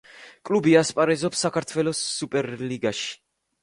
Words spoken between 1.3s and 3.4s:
საქართველოს სუპერლიგაში.